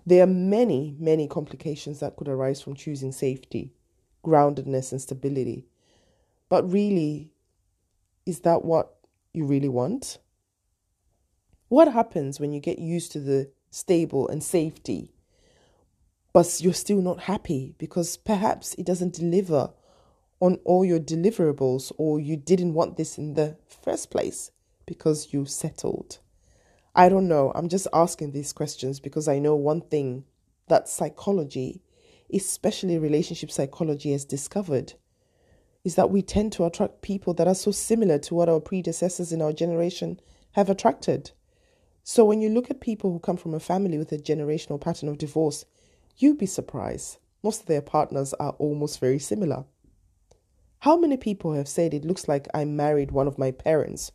There 0.06 0.22
are 0.22 0.28
many, 0.28 0.94
many 1.00 1.26
complications 1.26 1.98
that 1.98 2.14
could 2.14 2.28
arise 2.28 2.62
from 2.62 2.76
choosing 2.76 3.10
safety, 3.10 3.72
groundedness, 4.24 4.92
and 4.92 5.00
stability. 5.00 5.66
But 6.48 6.70
really, 6.70 7.30
is 8.26 8.40
that 8.40 8.64
what 8.64 8.94
you 9.32 9.44
really 9.44 9.68
want? 9.68 10.18
What 11.68 11.92
happens 11.92 12.40
when 12.40 12.52
you 12.52 12.60
get 12.60 12.78
used 12.78 13.12
to 13.12 13.20
the 13.20 13.50
stable 13.70 14.28
and 14.28 14.42
safety 14.42 15.12
but 16.32 16.60
you're 16.60 16.72
still 16.72 17.02
not 17.02 17.20
happy 17.20 17.74
because 17.78 18.16
perhaps 18.16 18.74
it 18.74 18.86
doesn't 18.86 19.14
deliver 19.14 19.70
on 20.38 20.58
all 20.64 20.84
your 20.84 21.00
deliverables 21.00 21.92
or 21.98 22.20
you 22.20 22.36
didn't 22.36 22.74
want 22.74 22.96
this 22.96 23.18
in 23.18 23.34
the 23.34 23.56
first 23.66 24.10
place 24.10 24.50
because 24.86 25.32
you 25.32 25.44
settled. 25.44 26.18
I 26.94 27.08
don't 27.08 27.28
know. 27.28 27.52
I'm 27.54 27.68
just 27.68 27.88
asking 27.92 28.32
these 28.32 28.52
questions 28.52 29.00
because 29.00 29.28
I 29.28 29.38
know 29.38 29.54
one 29.54 29.80
thing 29.80 30.24
that 30.68 30.88
psychology 30.88 31.82
especially 32.32 32.98
relationship 32.98 33.50
psychology 33.50 34.12
has 34.12 34.24
discovered, 34.24 34.94
is 35.84 35.94
that 35.94 36.10
we 36.10 36.22
tend 36.22 36.52
to 36.52 36.64
attract 36.64 37.02
people 37.02 37.34
that 37.34 37.48
are 37.48 37.54
so 37.54 37.70
similar 37.70 38.18
to 38.18 38.34
what 38.34 38.48
our 38.48 38.60
predecessors 38.60 39.32
in 39.32 39.40
our 39.40 39.52
generation 39.52 40.20
have 40.52 40.68
attracted. 40.68 41.30
So 42.02 42.24
when 42.24 42.40
you 42.40 42.48
look 42.48 42.70
at 42.70 42.80
people 42.80 43.12
who 43.12 43.18
come 43.18 43.36
from 43.36 43.54
a 43.54 43.60
family 43.60 43.96
with 43.96 44.12
a 44.12 44.18
generational 44.18 44.80
pattern 44.80 45.08
of 45.08 45.18
divorce, 45.18 45.64
you'd 46.16 46.38
be 46.38 46.46
surprised. 46.46 47.18
Most 47.42 47.62
of 47.62 47.66
their 47.66 47.82
partners 47.82 48.34
are 48.34 48.54
almost 48.58 49.00
very 49.00 49.18
similar. 49.18 49.64
How 50.80 50.96
many 50.96 51.16
people 51.16 51.54
have 51.54 51.68
said 51.68 51.92
it 51.92 52.04
looks 52.04 52.28
like 52.28 52.48
I 52.54 52.64
married 52.64 53.10
one 53.10 53.26
of 53.26 53.38
my 53.38 53.50
parents? 53.50 54.12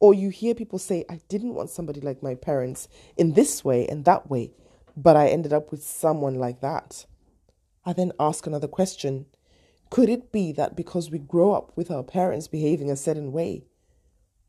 Or 0.00 0.14
you 0.14 0.30
hear 0.30 0.54
people 0.54 0.78
say, 0.78 1.04
I 1.08 1.20
didn't 1.28 1.54
want 1.54 1.70
somebody 1.70 2.00
like 2.00 2.22
my 2.22 2.34
parents 2.34 2.88
in 3.16 3.32
this 3.32 3.64
way 3.64 3.86
and 3.86 4.04
that 4.04 4.30
way, 4.30 4.52
but 4.96 5.16
I 5.16 5.28
ended 5.28 5.52
up 5.52 5.70
with 5.70 5.82
someone 5.82 6.36
like 6.36 6.60
that. 6.60 7.06
I 7.84 7.92
then 7.92 8.12
ask 8.18 8.46
another 8.46 8.68
question 8.68 9.26
Could 9.90 10.08
it 10.08 10.32
be 10.32 10.52
that 10.52 10.76
because 10.76 11.10
we 11.10 11.18
grow 11.18 11.52
up 11.52 11.72
with 11.76 11.90
our 11.90 12.02
parents 12.02 12.48
behaving 12.48 12.90
a 12.90 12.96
certain 12.96 13.32
way, 13.32 13.64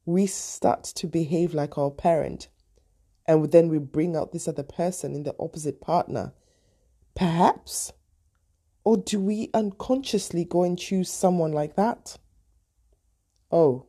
we 0.05 0.25
start 0.25 0.83
to 0.83 1.07
behave 1.07 1.53
like 1.53 1.77
our 1.77 1.91
parent, 1.91 2.47
and 3.27 3.51
then 3.51 3.69
we 3.69 3.77
bring 3.77 4.15
out 4.15 4.31
this 4.31 4.47
other 4.47 4.63
person 4.63 5.15
in 5.15 5.23
the 5.23 5.35
opposite 5.39 5.81
partner? 5.81 6.33
Perhaps 7.15 7.93
or 8.83 8.97
do 8.97 9.19
we 9.19 9.51
unconsciously 9.53 10.45
go 10.45 10.63
and 10.63 10.77
choose 10.77 11.11
someone 11.11 11.51
like 11.51 11.75
that? 11.75 12.17
Oh, 13.51 13.85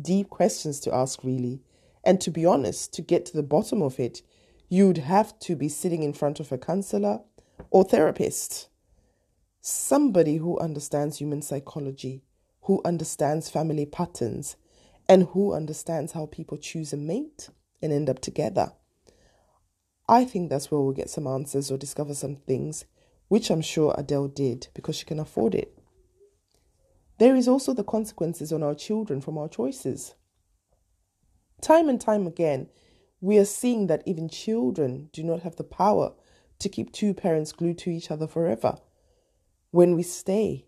deep 0.00 0.30
questions 0.30 0.78
to 0.80 0.94
ask, 0.94 1.24
really. 1.24 1.62
And 2.04 2.20
to 2.20 2.30
be 2.30 2.46
honest, 2.46 2.92
to 2.94 3.02
get 3.02 3.26
to 3.26 3.36
the 3.36 3.42
bottom 3.42 3.82
of 3.82 3.98
it, 3.98 4.22
you'd 4.68 4.98
have 4.98 5.38
to 5.40 5.56
be 5.56 5.68
sitting 5.68 6.02
in 6.02 6.12
front 6.12 6.38
of 6.38 6.52
a 6.52 6.58
counselor 6.58 7.22
or 7.70 7.84
therapist. 7.84 8.68
Somebody 9.60 10.36
who 10.36 10.58
understands 10.58 11.18
human 11.18 11.42
psychology, 11.42 12.22
who 12.62 12.80
understands 12.84 13.50
family 13.50 13.86
patterns, 13.86 14.56
and 15.08 15.24
who 15.32 15.52
understands 15.52 16.12
how 16.12 16.26
people 16.26 16.56
choose 16.56 16.92
a 16.92 16.96
mate 16.96 17.50
and 17.82 17.92
end 17.92 18.08
up 18.08 18.20
together. 18.20 18.72
I 20.08 20.24
think 20.24 20.50
that's 20.50 20.70
where 20.70 20.80
we'll 20.80 20.92
get 20.92 21.10
some 21.10 21.26
answers 21.26 21.70
or 21.70 21.76
discover 21.76 22.14
some 22.14 22.36
things 22.36 22.84
which 23.30 23.48
I'm 23.48 23.62
sure 23.62 23.94
Adele 23.96 24.26
did 24.26 24.66
because 24.74 24.96
she 24.96 25.04
can 25.04 25.20
afford 25.20 25.54
it. 25.54 25.78
There 27.18 27.36
is 27.36 27.46
also 27.46 27.72
the 27.72 27.84
consequences 27.84 28.52
on 28.52 28.64
our 28.64 28.74
children 28.74 29.20
from 29.20 29.38
our 29.38 29.48
choices. 29.48 30.14
Time 31.60 31.88
and 31.88 32.00
time 32.00 32.26
again, 32.26 32.68
we 33.20 33.38
are 33.38 33.44
seeing 33.44 33.86
that 33.86 34.02
even 34.04 34.28
children 34.28 35.10
do 35.12 35.22
not 35.22 35.42
have 35.42 35.54
the 35.54 35.62
power 35.62 36.12
to 36.60 36.68
keep 36.68 36.92
two 36.92 37.12
parents 37.12 37.52
glued 37.52 37.78
to 37.78 37.90
each 37.90 38.10
other 38.10 38.26
forever. 38.26 38.78
When 39.70 39.94
we 39.94 40.02
stay, 40.02 40.66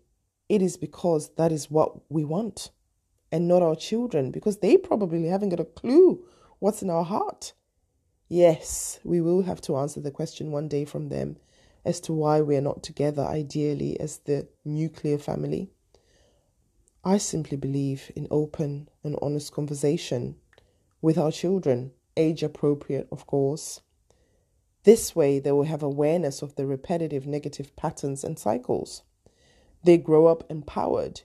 it 0.49 0.61
is 0.61 0.77
because 0.77 1.29
that 1.35 1.51
is 1.51 1.71
what 1.71 2.11
we 2.11 2.23
want, 2.23 2.71
and 3.31 3.47
not 3.47 3.61
our 3.61 3.75
children, 3.75 4.31
because 4.31 4.59
they 4.59 4.77
probably 4.77 5.25
haven't 5.27 5.49
got 5.49 5.59
a 5.59 5.65
clue 5.65 6.25
what's 6.59 6.81
in 6.81 6.89
our 6.89 7.03
heart. 7.03 7.53
Yes, 8.29 8.99
we 9.03 9.21
will 9.21 9.43
have 9.43 9.61
to 9.61 9.77
answer 9.77 9.99
the 9.99 10.11
question 10.11 10.51
one 10.51 10.67
day 10.67 10.85
from 10.85 11.09
them 11.09 11.37
as 11.85 11.99
to 12.01 12.13
why 12.13 12.41
we 12.41 12.55
are 12.55 12.61
not 12.61 12.81
together 12.83 13.23
ideally 13.23 13.99
as 13.99 14.19
the 14.19 14.47
nuclear 14.63 15.17
family. 15.17 15.69
I 17.03 17.17
simply 17.17 17.57
believe 17.57 18.11
in 18.15 18.27
open 18.31 18.87
and 19.03 19.17
honest 19.21 19.51
conversation 19.51 20.35
with 21.01 21.17
our 21.17 21.31
children, 21.31 21.91
age 22.15 22.43
appropriate, 22.43 23.09
of 23.11 23.27
course. 23.27 23.81
This 24.83 25.15
way, 25.15 25.39
they 25.39 25.51
will 25.51 25.63
have 25.63 25.83
awareness 25.83 26.41
of 26.41 26.55
the 26.55 26.65
repetitive 26.65 27.25
negative 27.25 27.75
patterns 27.75 28.23
and 28.23 28.37
cycles. 28.37 29.03
They 29.83 29.97
grow 29.97 30.27
up 30.27 30.43
empowered, 30.49 31.21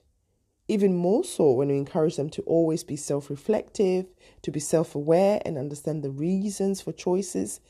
even 0.69 0.95
more 0.95 1.25
so 1.25 1.53
when 1.53 1.69
we 1.69 1.77
encourage 1.77 2.17
them 2.17 2.31
to 2.31 2.43
always 2.43 2.85
be 2.85 2.97
self 2.97 3.31
reflective, 3.31 4.07
to 4.43 4.51
be 4.51 4.61
self 4.61 4.95
aware, 4.95 5.41
and 5.45 5.59
understand 5.59 6.03
the 6.03 6.11
reasons 6.11 6.81
for 6.81 6.93
choices 6.93 7.61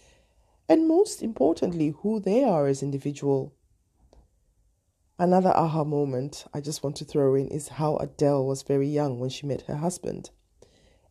and 0.69 0.87
most 0.87 1.23
importantly, 1.23 1.95
who 2.03 2.21
they 2.21 2.45
are 2.45 2.67
as 2.67 2.83
individual. 2.83 3.55
Another 5.19 5.51
aha 5.51 5.83
moment 5.83 6.45
I 6.53 6.61
just 6.61 6.83
want 6.83 6.97
to 6.97 7.05
throw 7.05 7.35
in 7.35 7.49
is 7.49 7.69
how 7.69 7.97
Adele 7.97 8.47
was 8.47 8.63
very 8.63 8.87
young 8.87 9.19
when 9.19 9.31
she 9.31 9.47
met 9.47 9.63
her 9.63 9.77
husband. 9.77 10.31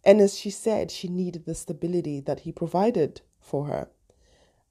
And 0.05 0.22
as 0.22 0.38
she 0.38 0.50
said, 0.50 0.91
she 0.91 1.07
needed 1.07 1.46
the 1.46 1.55
stability 1.55 2.19
that 2.22 2.41
he 2.41 2.51
provided 2.51 3.22
for 3.39 3.65
her. 3.65 3.89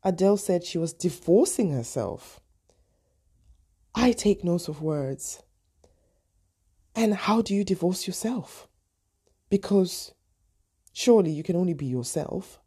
Adele 0.06 0.36
said 0.36 0.62
she 0.62 0.78
was 0.78 0.92
divorcing 0.92 1.72
herself. 1.72 2.40
I 3.92 4.12
take 4.12 4.44
notes 4.44 4.68
of 4.68 4.80
words. 4.80 5.42
And 6.94 7.12
how 7.12 7.42
do 7.42 7.52
you 7.52 7.64
divorce 7.64 8.06
yourself? 8.06 8.68
Because 9.50 10.14
surely 10.92 11.32
you 11.32 11.42
can 11.42 11.56
only 11.56 11.74
be 11.74 11.86
yourself 11.86 12.60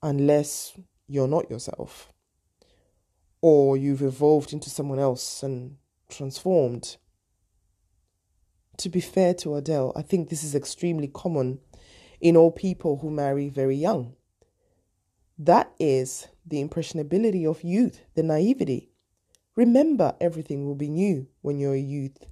unless 0.00 0.78
you're 1.08 1.26
not 1.26 1.50
yourself 1.50 2.12
or 3.40 3.76
you've 3.76 4.02
evolved 4.02 4.52
into 4.52 4.70
someone 4.70 5.00
else 5.00 5.42
and 5.42 5.78
transformed. 6.08 6.96
To 8.76 8.88
be 8.88 9.00
fair 9.00 9.34
to 9.34 9.56
Adele, 9.56 9.92
I 9.96 10.02
think 10.02 10.28
this 10.28 10.44
is 10.44 10.54
extremely 10.54 11.08
common 11.08 11.58
in 12.20 12.36
all 12.36 12.52
people 12.52 12.98
who 12.98 13.10
marry 13.10 13.48
very 13.48 13.74
young. 13.74 14.14
That 15.38 15.72
is 15.78 16.26
the 16.44 16.60
impressionability 16.60 17.46
of 17.46 17.62
youth, 17.62 18.02
the 18.14 18.24
naivety. 18.24 18.90
Remember, 19.54 20.14
everything 20.20 20.66
will 20.66 20.74
be 20.74 20.88
new 20.88 21.28
when 21.42 21.58
you're 21.58 21.74
a 21.74 21.80
youth. 21.80 22.26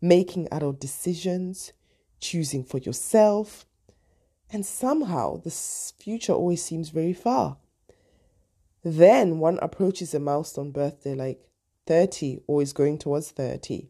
Making 0.00 0.48
adult 0.50 0.80
decisions, 0.80 1.72
choosing 2.20 2.64
for 2.64 2.78
yourself, 2.78 3.66
and 4.50 4.64
somehow 4.64 5.36
the 5.36 5.50
future 5.50 6.32
always 6.32 6.62
seems 6.62 6.88
very 6.88 7.12
far. 7.12 7.58
Then 8.82 9.38
one 9.38 9.58
approaches 9.60 10.14
a 10.14 10.20
milestone 10.20 10.70
birthday 10.70 11.14
like 11.14 11.42
30 11.86 12.40
or 12.46 12.62
is 12.62 12.72
going 12.72 12.98
towards 12.98 13.30
30. 13.30 13.88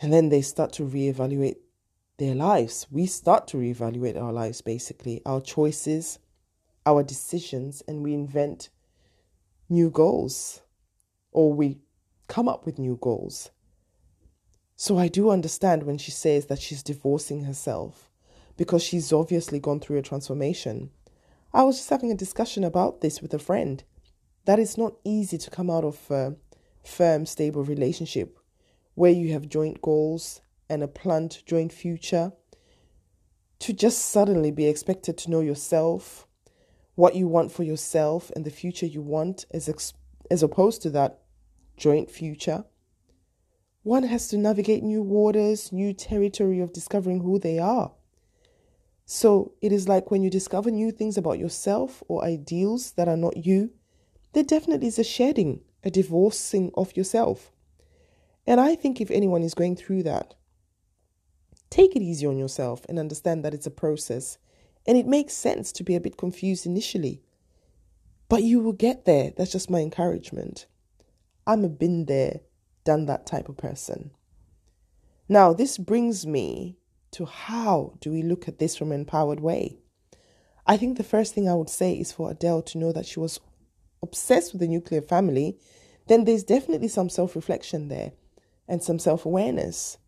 And 0.00 0.12
then 0.12 0.30
they 0.30 0.42
start 0.42 0.72
to 0.74 0.82
reevaluate 0.84 1.56
their 2.18 2.34
lives. 2.34 2.86
We 2.90 3.06
start 3.06 3.46
to 3.48 3.56
reevaluate 3.56 4.20
our 4.20 4.32
lives 4.32 4.60
basically, 4.62 5.22
our 5.24 5.40
choices, 5.40 6.18
our 6.84 7.02
decisions, 7.02 7.82
and 7.86 8.02
we 8.02 8.14
invent 8.14 8.70
new 9.68 9.90
goals 9.90 10.62
or 11.30 11.52
we 11.52 11.78
come 12.28 12.48
up 12.48 12.66
with 12.66 12.78
new 12.78 12.98
goals. 13.00 13.50
So 14.76 14.98
I 14.98 15.08
do 15.08 15.30
understand 15.30 15.84
when 15.84 15.98
she 15.98 16.10
says 16.10 16.46
that 16.46 16.60
she's 16.60 16.82
divorcing 16.82 17.44
herself 17.44 18.10
because 18.56 18.82
she's 18.82 19.12
obviously 19.12 19.60
gone 19.60 19.80
through 19.80 19.98
a 19.98 20.02
transformation. 20.02 20.90
I 21.52 21.62
was 21.64 21.76
just 21.76 21.90
having 21.90 22.10
a 22.10 22.16
discussion 22.16 22.64
about 22.64 23.00
this 23.00 23.22
with 23.22 23.32
a 23.34 23.38
friend. 23.38 23.82
That 24.44 24.58
it's 24.58 24.76
not 24.76 24.94
easy 25.04 25.38
to 25.38 25.50
come 25.50 25.70
out 25.70 25.84
of 25.84 26.10
a 26.10 26.34
firm, 26.84 27.26
stable 27.26 27.62
relationship 27.62 28.38
where 28.94 29.12
you 29.12 29.32
have 29.32 29.48
joint 29.48 29.80
goals 29.80 30.40
and 30.68 30.82
a 30.82 30.88
planned 30.88 31.42
joint 31.46 31.72
future 31.72 32.32
to 33.60 33.72
just 33.72 34.06
suddenly 34.06 34.50
be 34.50 34.66
expected 34.66 35.16
to 35.18 35.30
know 35.30 35.40
yourself, 35.40 36.26
what 37.02 37.16
you 37.16 37.26
want 37.26 37.50
for 37.50 37.64
yourself, 37.64 38.30
and 38.36 38.44
the 38.44 38.50
future 38.62 38.86
you 38.86 39.02
want, 39.02 39.44
as, 39.50 39.68
ex- 39.68 39.92
as 40.30 40.40
opposed 40.40 40.80
to 40.80 40.88
that 40.88 41.18
joint 41.76 42.08
future. 42.08 42.64
One 43.82 44.04
has 44.04 44.28
to 44.28 44.38
navigate 44.38 44.84
new 44.84 45.02
waters, 45.02 45.72
new 45.72 45.92
territory 45.94 46.60
of 46.60 46.72
discovering 46.72 47.22
who 47.22 47.40
they 47.40 47.58
are. 47.58 47.90
So 49.04 49.50
it 49.60 49.72
is 49.72 49.88
like 49.88 50.12
when 50.12 50.22
you 50.22 50.30
discover 50.30 50.70
new 50.70 50.92
things 50.92 51.18
about 51.18 51.40
yourself 51.40 52.04
or 52.06 52.24
ideals 52.24 52.92
that 52.92 53.08
are 53.08 53.16
not 53.16 53.36
you, 53.36 53.72
there 54.32 54.44
definitely 54.44 54.86
is 54.86 55.00
a 55.00 55.02
shedding, 55.02 55.62
a 55.82 55.90
divorcing 55.90 56.70
of 56.74 56.96
yourself. 56.96 57.50
And 58.46 58.60
I 58.60 58.76
think 58.76 59.00
if 59.00 59.10
anyone 59.10 59.42
is 59.42 59.54
going 59.54 59.74
through 59.74 60.04
that, 60.04 60.36
take 61.68 61.96
it 61.96 62.02
easy 62.02 62.26
on 62.26 62.38
yourself 62.38 62.86
and 62.88 62.96
understand 62.96 63.44
that 63.44 63.54
it's 63.54 63.66
a 63.66 63.72
process. 63.72 64.38
And 64.86 64.98
it 64.98 65.06
makes 65.06 65.34
sense 65.34 65.72
to 65.72 65.84
be 65.84 65.94
a 65.94 66.00
bit 66.00 66.16
confused 66.16 66.66
initially. 66.66 67.22
But 68.28 68.42
you 68.42 68.60
will 68.60 68.72
get 68.72 69.04
there. 69.04 69.32
That's 69.36 69.52
just 69.52 69.70
my 69.70 69.80
encouragement. 69.80 70.66
I'm 71.46 71.64
a 71.64 71.68
been 71.68 72.06
there, 72.06 72.40
done 72.84 73.06
that 73.06 73.26
type 73.26 73.48
of 73.48 73.56
person. 73.56 74.10
Now, 75.28 75.52
this 75.52 75.78
brings 75.78 76.26
me 76.26 76.76
to 77.12 77.26
how 77.26 77.94
do 78.00 78.10
we 78.10 78.22
look 78.22 78.48
at 78.48 78.58
this 78.58 78.76
from 78.76 78.92
an 78.92 79.00
empowered 79.00 79.40
way. 79.40 79.78
I 80.66 80.76
think 80.76 80.96
the 80.96 81.04
first 81.04 81.34
thing 81.34 81.48
I 81.48 81.54
would 81.54 81.70
say 81.70 81.94
is 81.94 82.12
for 82.12 82.30
Adele 82.30 82.62
to 82.62 82.78
know 82.78 82.92
that 82.92 83.06
she 83.06 83.20
was 83.20 83.40
obsessed 84.02 84.52
with 84.52 84.60
the 84.60 84.68
nuclear 84.68 85.02
family, 85.02 85.58
then 86.08 86.24
there's 86.24 86.44
definitely 86.44 86.88
some 86.88 87.08
self 87.08 87.36
reflection 87.36 87.88
there 87.88 88.12
and 88.68 88.82
some 88.82 88.98
self 88.98 89.24
awareness. 89.26 89.98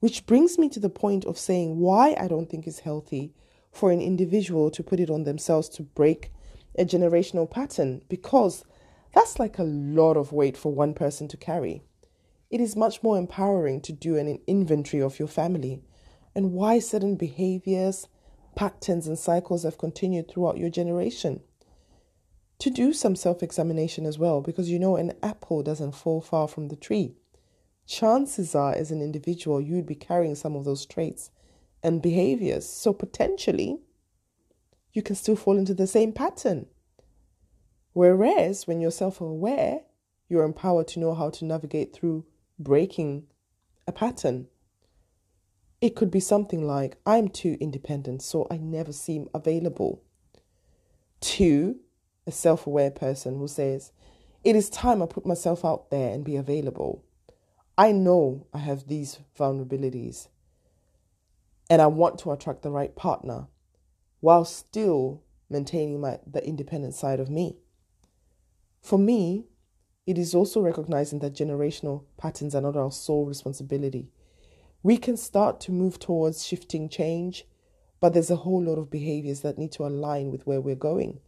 Which 0.00 0.26
brings 0.26 0.58
me 0.58 0.68
to 0.70 0.80
the 0.80 0.90
point 0.90 1.24
of 1.24 1.38
saying 1.38 1.78
why 1.78 2.16
I 2.18 2.28
don't 2.28 2.48
think 2.48 2.66
it's 2.66 2.80
healthy 2.80 3.34
for 3.78 3.90
an 3.92 4.00
individual 4.00 4.70
to 4.72 4.82
put 4.82 5.00
it 5.00 5.10
on 5.10 5.24
themselves 5.24 5.68
to 5.70 5.82
break 5.82 6.30
a 6.78 6.84
generational 6.84 7.50
pattern 7.50 8.02
because 8.08 8.64
That's 9.14 9.38
like 9.38 9.58
a 9.58 9.64
lot 9.64 10.16
of 10.16 10.32
weight 10.32 10.56
for 10.56 10.72
one 10.72 10.94
person 10.94 11.28
to 11.28 11.36
carry. 11.36 11.82
It 12.50 12.60
is 12.60 12.76
much 12.76 13.02
more 13.02 13.18
empowering 13.18 13.80
to 13.82 13.92
do 13.92 14.16
an 14.16 14.38
inventory 14.46 15.02
of 15.02 15.18
your 15.18 15.28
family 15.28 15.82
and 16.34 16.52
why 16.52 16.78
certain 16.78 17.16
behaviors, 17.16 18.06
patterns, 18.54 19.06
and 19.06 19.18
cycles 19.18 19.64
have 19.64 19.78
continued 19.78 20.28
throughout 20.30 20.58
your 20.58 20.70
generation. 20.70 21.40
To 22.60 22.70
do 22.70 22.92
some 22.92 23.16
self 23.16 23.42
examination 23.42 24.04
as 24.04 24.18
well, 24.18 24.40
because 24.40 24.68
you 24.70 24.78
know 24.78 24.96
an 24.96 25.12
apple 25.22 25.62
doesn't 25.62 25.92
fall 25.92 26.20
far 26.20 26.48
from 26.48 26.68
the 26.68 26.76
tree. 26.76 27.14
Chances 27.86 28.54
are, 28.54 28.72
as 28.74 28.90
an 28.90 29.00
individual, 29.00 29.60
you'd 29.60 29.86
be 29.86 29.94
carrying 29.94 30.34
some 30.34 30.54
of 30.56 30.64
those 30.64 30.84
traits 30.84 31.30
and 31.82 32.02
behaviors. 32.02 32.68
So 32.68 32.92
potentially, 32.92 33.80
you 34.92 35.02
can 35.02 35.16
still 35.16 35.36
fall 35.36 35.56
into 35.56 35.74
the 35.74 35.86
same 35.86 36.12
pattern. 36.12 36.66
Whereas 37.92 38.66
when 38.66 38.80
you're 38.80 38.90
self 38.90 39.20
aware, 39.20 39.80
you're 40.28 40.44
empowered 40.44 40.88
to 40.88 41.00
know 41.00 41.14
how 41.14 41.30
to 41.30 41.44
navigate 41.44 41.92
through 41.92 42.24
breaking 42.58 43.26
a 43.86 43.92
pattern. 43.92 44.48
It 45.80 45.94
could 45.94 46.10
be 46.10 46.20
something 46.20 46.66
like, 46.66 46.96
I'm 47.06 47.28
too 47.28 47.56
independent, 47.60 48.22
so 48.22 48.46
I 48.50 48.56
never 48.56 48.92
seem 48.92 49.28
available. 49.32 50.02
To 51.20 51.76
a 52.26 52.32
self 52.32 52.66
aware 52.66 52.90
person 52.90 53.38
who 53.38 53.48
says, 53.48 53.92
It 54.44 54.54
is 54.54 54.68
time 54.70 55.02
I 55.02 55.06
put 55.06 55.26
myself 55.26 55.64
out 55.64 55.90
there 55.90 56.12
and 56.12 56.24
be 56.24 56.36
available. 56.36 57.04
I 57.76 57.92
know 57.92 58.46
I 58.52 58.58
have 58.58 58.88
these 58.88 59.20
vulnerabilities 59.38 60.28
and 61.70 61.82
I 61.82 61.86
want 61.86 62.18
to 62.20 62.32
attract 62.32 62.62
the 62.62 62.70
right 62.70 62.94
partner 62.94 63.46
while 64.20 64.44
still 64.44 65.22
maintaining 65.50 66.00
my, 66.00 66.18
the 66.26 66.44
independent 66.46 66.94
side 66.94 67.20
of 67.20 67.30
me. 67.30 67.56
For 68.80 68.98
me, 68.98 69.46
it 70.06 70.18
is 70.18 70.34
also 70.34 70.60
recognizing 70.60 71.18
that 71.20 71.34
generational 71.34 72.04
patterns 72.16 72.54
are 72.54 72.62
not 72.62 72.76
our 72.76 72.90
sole 72.90 73.26
responsibility. 73.26 74.08
We 74.82 74.96
can 74.96 75.16
start 75.16 75.60
to 75.62 75.72
move 75.72 75.98
towards 75.98 76.46
shifting 76.46 76.88
change, 76.88 77.44
but 78.00 78.14
there's 78.14 78.30
a 78.30 78.36
whole 78.36 78.62
lot 78.62 78.78
of 78.78 78.90
behaviors 78.90 79.40
that 79.40 79.58
need 79.58 79.72
to 79.72 79.86
align 79.86 80.30
with 80.30 80.46
where 80.46 80.60
we're 80.60 80.76
going. 80.76 81.20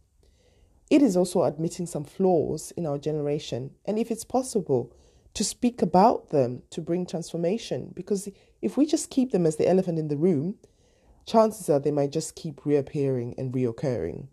It 0.89 1.01
is 1.01 1.15
also 1.15 1.43
admitting 1.43 1.85
some 1.85 2.03
flaws 2.03 2.71
in 2.75 2.85
our 2.85 2.97
generation, 2.97 3.71
and 3.85 3.99
if 3.99 4.11
it's 4.11 4.25
possible, 4.25 4.93
to 5.33 5.43
speak 5.43 5.81
about 5.81 6.29
them 6.29 6.63
to 6.71 6.81
bring 6.81 7.05
transformation. 7.05 7.91
Because 7.93 8.27
if 8.61 8.77
we 8.77 8.85
just 8.85 9.09
keep 9.09 9.31
them 9.31 9.45
as 9.45 9.55
the 9.55 9.67
elephant 9.67 9.97
in 9.97 10.07
the 10.07 10.17
room, 10.17 10.55
chances 11.25 11.69
are 11.69 11.79
they 11.79 11.91
might 11.91 12.11
just 12.11 12.35
keep 12.35 12.65
reappearing 12.65 13.35
and 13.37 13.53
reoccurring. 13.53 14.27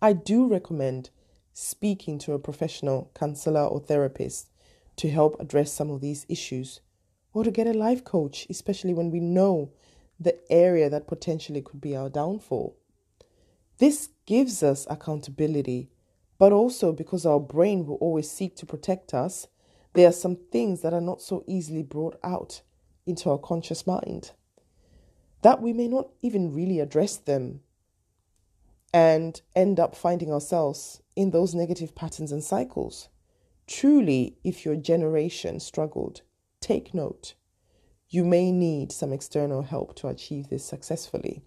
I 0.00 0.12
do 0.12 0.46
recommend 0.46 1.10
speaking 1.52 2.18
to 2.18 2.32
a 2.32 2.38
professional 2.38 3.10
counselor 3.14 3.64
or 3.64 3.80
therapist 3.80 4.50
to 4.96 5.10
help 5.10 5.40
address 5.40 5.72
some 5.72 5.90
of 5.90 6.00
these 6.00 6.26
issues, 6.28 6.80
or 7.32 7.44
to 7.44 7.50
get 7.50 7.66
a 7.66 7.72
life 7.72 8.04
coach, 8.04 8.46
especially 8.48 8.94
when 8.94 9.10
we 9.10 9.20
know 9.20 9.70
the 10.18 10.38
area 10.50 10.88
that 10.88 11.06
potentially 11.06 11.60
could 11.60 11.80
be 11.80 11.94
our 11.94 12.08
downfall. 12.08 12.76
This 13.78 14.08
gives 14.24 14.62
us 14.62 14.86
accountability, 14.88 15.90
but 16.38 16.52
also 16.52 16.92
because 16.92 17.26
our 17.26 17.40
brain 17.40 17.84
will 17.84 17.96
always 17.96 18.30
seek 18.30 18.56
to 18.56 18.66
protect 18.66 19.12
us, 19.12 19.48
there 19.92 20.08
are 20.08 20.12
some 20.12 20.36
things 20.36 20.82
that 20.82 20.94
are 20.94 21.00
not 21.00 21.20
so 21.20 21.44
easily 21.46 21.82
brought 21.82 22.18
out 22.22 22.62
into 23.06 23.30
our 23.30 23.38
conscious 23.38 23.86
mind. 23.86 24.32
That 25.42 25.62
we 25.62 25.72
may 25.72 25.88
not 25.88 26.08
even 26.22 26.52
really 26.52 26.80
address 26.80 27.16
them 27.16 27.60
and 28.92 29.40
end 29.54 29.78
up 29.78 29.94
finding 29.94 30.32
ourselves 30.32 31.02
in 31.14 31.30
those 31.30 31.54
negative 31.54 31.94
patterns 31.94 32.32
and 32.32 32.42
cycles. 32.42 33.08
Truly, 33.66 34.38
if 34.44 34.64
your 34.64 34.76
generation 34.76 35.60
struggled, 35.60 36.22
take 36.60 36.94
note. 36.94 37.34
You 38.08 38.24
may 38.24 38.52
need 38.52 38.92
some 38.92 39.12
external 39.12 39.62
help 39.62 39.96
to 39.96 40.08
achieve 40.08 40.48
this 40.48 40.64
successfully. 40.64 41.42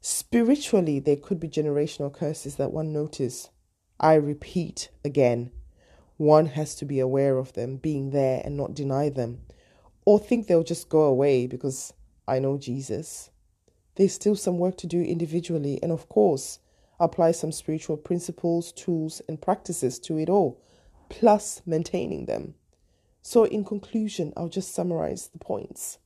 Spiritually, 0.00 1.00
there 1.00 1.16
could 1.16 1.40
be 1.40 1.48
generational 1.48 2.12
curses 2.12 2.56
that 2.56 2.72
one 2.72 2.92
notices. 2.92 3.50
I 3.98 4.14
repeat 4.14 4.90
again, 5.04 5.50
one 6.16 6.46
has 6.46 6.74
to 6.76 6.84
be 6.84 7.00
aware 7.00 7.38
of 7.38 7.52
them, 7.54 7.76
being 7.76 8.10
there 8.10 8.40
and 8.44 8.56
not 8.56 8.74
deny 8.74 9.08
them, 9.08 9.40
or 10.08 10.18
think 10.18 10.46
they'll 10.46 10.64
just 10.64 10.88
go 10.88 11.02
away 11.02 11.46
because 11.46 11.92
I 12.26 12.38
know 12.38 12.56
Jesus. 12.56 13.28
There's 13.96 14.14
still 14.14 14.36
some 14.36 14.56
work 14.56 14.78
to 14.78 14.86
do 14.86 15.02
individually, 15.02 15.78
and 15.82 15.92
of 15.92 16.08
course, 16.08 16.60
apply 16.98 17.32
some 17.32 17.52
spiritual 17.52 17.98
principles, 17.98 18.72
tools, 18.72 19.20
and 19.28 19.38
practices 19.38 19.98
to 19.98 20.16
it 20.16 20.30
all, 20.30 20.62
plus 21.10 21.60
maintaining 21.66 22.24
them. 22.24 22.54
So, 23.20 23.44
in 23.44 23.66
conclusion, 23.66 24.32
I'll 24.34 24.48
just 24.48 24.74
summarize 24.74 25.28
the 25.28 25.38
points. 25.38 25.98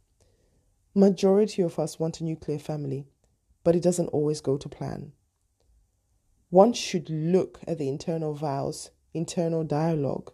Majority 0.96 1.62
of 1.62 1.78
us 1.78 2.00
want 2.00 2.20
a 2.20 2.24
nuclear 2.24 2.58
family, 2.58 3.06
but 3.62 3.76
it 3.76 3.84
doesn't 3.84 4.08
always 4.08 4.40
go 4.40 4.56
to 4.56 4.68
plan. 4.68 5.12
One 6.50 6.72
should 6.72 7.08
look 7.08 7.60
at 7.68 7.78
the 7.78 7.88
internal 7.88 8.34
vows, 8.34 8.90
internal 9.14 9.62
dialogue, 9.62 10.32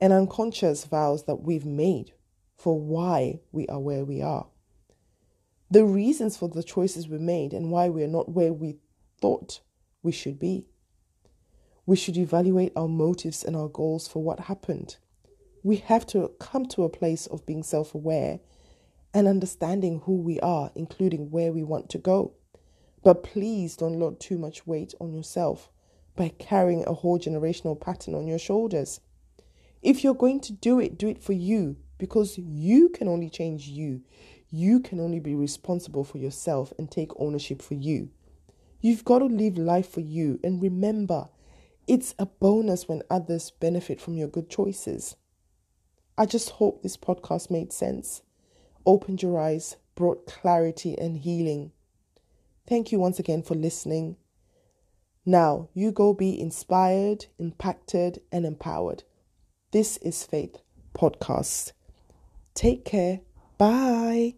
and 0.00 0.12
unconscious 0.12 0.86
vows 0.86 1.26
that 1.26 1.42
we've 1.42 1.64
made 1.64 2.10
for 2.56 2.80
why 2.80 3.40
we 3.52 3.66
are 3.68 3.80
where 3.80 4.04
we 4.04 4.22
are 4.22 4.46
the 5.70 5.84
reasons 5.84 6.36
for 6.36 6.48
the 6.48 6.62
choices 6.62 7.08
we 7.08 7.18
made 7.18 7.52
and 7.52 7.70
why 7.70 7.88
we 7.88 8.02
are 8.04 8.08
not 8.08 8.28
where 8.28 8.52
we 8.52 8.76
thought 9.20 9.60
we 10.02 10.12
should 10.12 10.38
be. 10.38 10.66
We 11.84 11.96
should 11.96 12.16
evaluate 12.16 12.72
our 12.76 12.88
motives 12.88 13.42
and 13.44 13.56
our 13.56 13.68
goals 13.68 14.06
for 14.06 14.22
what 14.22 14.40
happened. 14.40 14.96
We 15.62 15.76
have 15.76 16.06
to 16.08 16.30
come 16.38 16.66
to 16.66 16.84
a 16.84 16.88
place 16.88 17.26
of 17.26 17.46
being 17.46 17.62
self 17.62 17.94
aware 17.94 18.40
and 19.12 19.26
understanding 19.26 20.02
who 20.04 20.16
we 20.16 20.38
are, 20.40 20.70
including 20.74 21.30
where 21.30 21.52
we 21.52 21.64
want 21.64 21.88
to 21.90 21.98
go. 21.98 22.34
But 23.02 23.22
please 23.22 23.76
don't 23.76 23.98
load 23.98 24.20
too 24.20 24.38
much 24.38 24.66
weight 24.66 24.94
on 25.00 25.12
yourself 25.12 25.70
by 26.14 26.28
carrying 26.28 26.84
a 26.86 26.92
whole 26.92 27.18
generational 27.18 27.80
pattern 27.80 28.14
on 28.14 28.26
your 28.26 28.38
shoulders. 28.38 29.00
If 29.82 30.02
you're 30.02 30.14
going 30.14 30.40
to 30.40 30.52
do 30.52 30.80
it, 30.80 30.98
do 30.98 31.08
it 31.08 31.22
for 31.22 31.32
you 31.32 31.76
because 31.98 32.38
you 32.38 32.88
can 32.90 33.08
only 33.08 33.30
change 33.30 33.68
you. 33.68 34.02
You 34.50 34.80
can 34.80 35.00
only 35.00 35.20
be 35.20 35.34
responsible 35.34 36.04
for 36.04 36.18
yourself 36.18 36.72
and 36.78 36.90
take 36.90 37.10
ownership 37.18 37.62
for 37.62 37.74
you. 37.74 38.10
You've 38.80 39.04
got 39.04 39.20
to 39.20 39.26
live 39.26 39.58
life 39.58 39.88
for 39.88 40.00
you. 40.00 40.38
And 40.44 40.62
remember, 40.62 41.28
it's 41.86 42.14
a 42.18 42.26
bonus 42.26 42.88
when 42.88 43.02
others 43.10 43.50
benefit 43.50 44.00
from 44.00 44.16
your 44.16 44.28
good 44.28 44.50
choices. 44.50 45.16
I 46.18 46.26
just 46.26 46.50
hope 46.50 46.82
this 46.82 46.96
podcast 46.96 47.50
made 47.50 47.72
sense, 47.72 48.22
opened 48.84 49.22
your 49.22 49.38
eyes, 49.38 49.76
brought 49.94 50.26
clarity 50.26 50.96
and 50.98 51.18
healing. 51.18 51.72
Thank 52.66 52.92
you 52.92 52.98
once 52.98 53.18
again 53.18 53.42
for 53.42 53.54
listening. 53.54 54.16
Now, 55.24 55.68
you 55.74 55.92
go 55.92 56.14
be 56.14 56.40
inspired, 56.40 57.26
impacted, 57.38 58.20
and 58.30 58.46
empowered. 58.46 59.02
This 59.72 59.96
is 59.98 60.24
Faith 60.24 60.58
Podcast. 60.94 61.72
Take 62.56 62.86
care. 62.86 63.20
Bye. 63.58 64.34